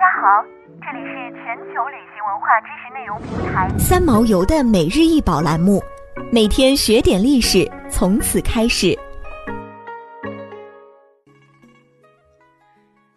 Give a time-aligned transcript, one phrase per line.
[0.00, 0.42] 大家好，
[0.80, 5.78] 这里是全球旅行文化知识内容平台三毛游的每日一宝栏目，
[6.32, 8.98] 每天学点历史，从此开始。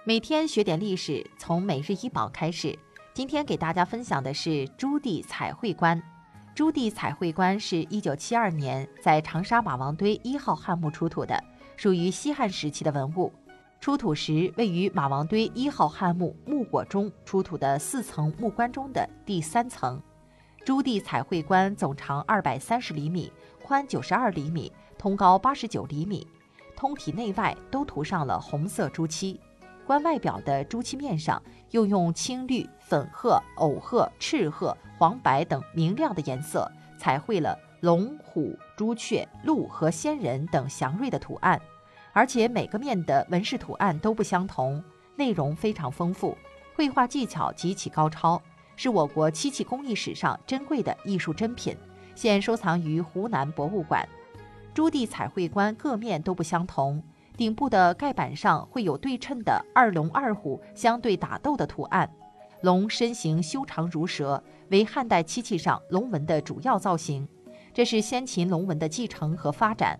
[0.04, 2.78] 每天学点历史，从每日一宝开始。
[3.14, 6.04] 今天给大家分享的是朱棣彩绘棺。
[6.54, 11.42] 朱棣彩绘棺是一九七二年在长沙马王堆一号汉墓出土的，
[11.78, 13.32] 属于西汉时期的文物。
[13.84, 20.02] 出土时位于马王堆一号汉墓墓椁中出土的四层木棺中的第三层。
[20.64, 23.30] 朱棣彩绘棺总长二百三十厘米，
[23.62, 26.26] 宽九十二厘米，通高八十九厘米，
[26.78, 29.38] 通体内外都涂上了红色朱漆。
[29.86, 41.62] 棺外表的朱漆面上又用青绿、粉褐、藕褐、赤褐、黄白等明亮的颜色彩绘了龙、虎、朱雀、鹿和仙人等祥瑞的图案，
[42.14, 44.82] 而且每个面的纹饰图案都不相同，
[45.16, 46.38] 内容非常丰富，
[46.76, 48.42] 绘画技巧极其高超，
[48.76, 51.76] 是我国漆器工艺史上珍贵的艺术珍品，
[52.16, 54.08] 现收藏于湖南博物馆。
[54.74, 57.04] 朱棣彩绘棺各面都不相同。
[57.36, 62.08] 顶部的盖板上会有对称的二龙二虎相对打斗的图案，
[62.62, 67.28] 龙身形修长如蛇，为汉代漆器上龙纹的主要造型。
[67.74, 70.00] 这是先秦龙纹的继承和发展。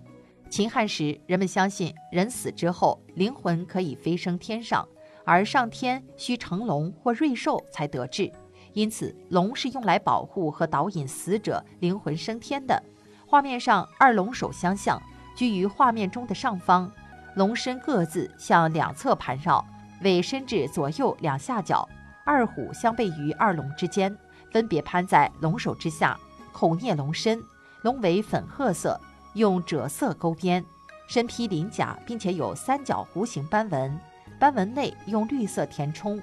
[0.54, 4.88] 秦汉时，人们相信人死之后灵魂可以飞升天上，
[5.26, 8.32] 而上天需成龙或瑞兽才得志，
[8.74, 12.80] 因此龙是用来保护和导引死者灵魂升天的。
[13.26, 15.02] 画面上二龙首相像，
[15.36, 16.92] 居于画面中的上方。
[17.34, 19.66] 龙身各自向两侧盘绕，
[20.04, 21.90] 尾伸至左右两下角。
[22.24, 24.16] 二虎相背于二龙之间，
[24.52, 26.16] 分别攀在龙首之下，
[26.52, 27.42] 口啮龙身。
[27.82, 29.02] 龙为粉褐色，
[29.34, 30.64] 用赭色勾边，
[31.08, 34.00] 身披鳞甲，并且有三角弧形斑纹，
[34.40, 36.22] 斑纹内用绿色填充。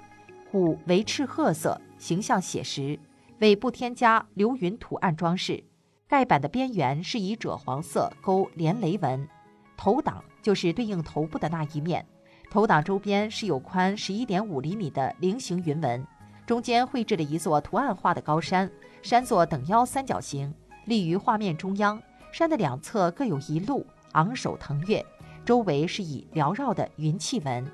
[0.51, 2.99] 虎为赤褐色，形象写实，
[3.39, 5.63] 尾部添加流云图案装饰。
[6.09, 9.29] 盖板的边缘是以赭黄色勾连雷纹。
[9.77, 12.05] 头挡就是对应头部的那一面，
[12.51, 16.05] 头挡周边是有宽十一点五厘米的菱形云纹，
[16.47, 18.69] 中间绘制了一座图案化的高山，
[19.03, 20.53] 山座等腰三角形，
[20.85, 22.03] 立于画面中央。
[22.33, 25.05] 山的两侧各有一鹿昂首腾跃，
[25.45, 27.67] 周围是以缭绕的云气纹。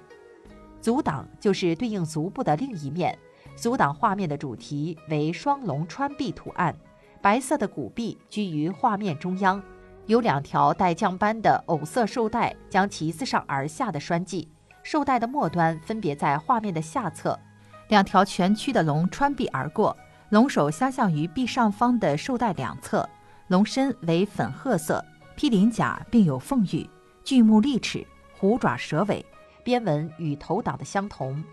[0.80, 3.18] 阻挡就是对应足部的另一面，
[3.56, 6.74] 阻挡画面的主题为双龙穿壁图案，
[7.20, 9.62] 白色的古壁居于画面中央。
[10.06, 14.48] 有两条带酱斑的藕色绶带将其自上而下的拴系，
[14.84, 17.36] 绶带的末端分别在画面的下侧。
[17.88, 19.96] 两条蜷曲的龙穿壁而过，
[20.28, 23.08] 龙首相向于壁上方的绶带两侧。
[23.48, 25.04] 龙身为粉褐色，
[25.36, 26.84] 披鳞甲，并有凤羽，
[27.22, 28.04] 巨目利齿，
[28.36, 29.24] 虎爪蛇尾，
[29.62, 31.44] 边纹与头党的相同。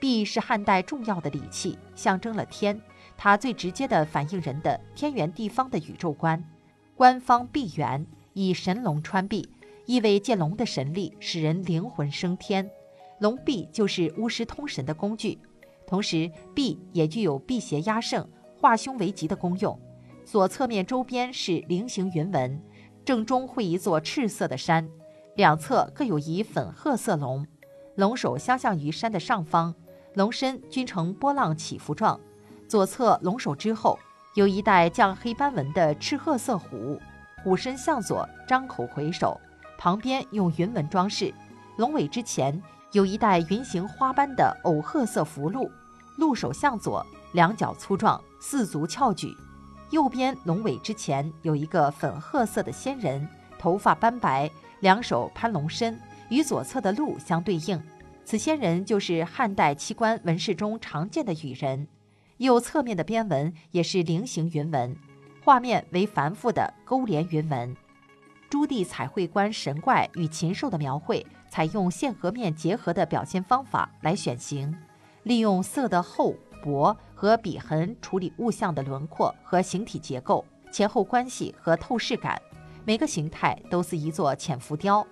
[0.00, 2.80] 璧是汉代重要的礼器，象征了天，
[3.16, 6.42] 它最直接的反映人的天圆地方的宇宙观。
[6.96, 9.48] 官方闭圆，以神龙穿璧，
[9.86, 12.68] 意味借龙的神力使人灵魂升天。
[13.20, 15.38] 龙璧就是巫师通神的工具，
[15.86, 19.80] 同时璧也具有辟邪压胜、化凶为吉的功用。
[20.30, 22.62] 左侧面周边是菱形云纹，
[23.02, 24.86] 正中绘一座赤色的山，
[25.36, 27.46] 两侧各有一粉褐色龙，
[27.94, 29.74] 龙首相向于山的上方，
[30.12, 32.20] 龙身均呈波浪起伏状。
[32.68, 33.98] 左侧龙首之后。
[34.34, 37.00] 有一带绛黑斑纹的赤褐色虎，
[37.42, 39.40] 虎身向左张口回首，
[39.76, 41.34] 旁边用云纹装饰。
[41.76, 42.62] 龙尾之前
[42.92, 45.68] 有一带云形花斑的藕褐色福鹿，
[46.18, 49.34] 鹿首向左，两脚粗壮，四足翘举。
[49.90, 53.26] 右边龙尾之前有一个粉褐色的仙人，
[53.58, 54.50] 头发斑白，
[54.80, 57.82] 两手攀龙身，与左侧的鹿相对应。
[58.24, 61.88] 此仙人就是汉代漆棺纹饰中常见的羽人。
[62.36, 64.94] 右侧面的边纹也是菱形云纹，
[65.42, 67.74] 画面为繁复的勾连云纹。
[68.50, 74.76] 朱棣彩绘棺神怪与禽兽的描绘，采用线和面结合的表现方法来选形，
[75.22, 82.40] 利用色的厚薄和笔痕处理物象的轮廓和形体结构、前后关系和透视感，
[82.84, 85.06] 每个形态都似一座浅浮雕。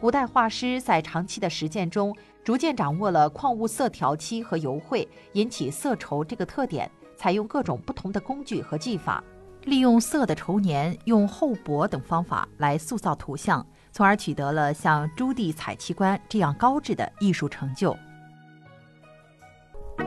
[0.00, 2.14] 古代画师在长期的实践中。
[2.44, 9.20] 逐渐掌握了矿物色调漆和油绘引起色稠这个特点，采用各种不同的工具和技法，
[9.64, 17.96] 利用色的稠黏、用厚薄等方法来塑造图像，从而取得了像朱棣彩漆棺这样高质的艺术成就。